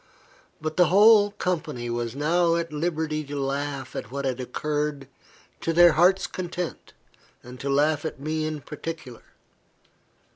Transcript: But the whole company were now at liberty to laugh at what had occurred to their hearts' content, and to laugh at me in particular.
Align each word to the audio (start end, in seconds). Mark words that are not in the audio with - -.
But 0.59 0.77
the 0.77 0.87
whole 0.87 1.29
company 1.29 1.87
were 1.87 2.07
now 2.15 2.55
at 2.55 2.73
liberty 2.73 3.23
to 3.25 3.39
laugh 3.39 3.95
at 3.95 4.09
what 4.09 4.25
had 4.25 4.39
occurred 4.39 5.07
to 5.59 5.73
their 5.73 5.91
hearts' 5.91 6.25
content, 6.25 6.93
and 7.43 7.59
to 7.59 7.69
laugh 7.69 8.03
at 8.03 8.19
me 8.19 8.47
in 8.47 8.61
particular. 8.61 9.21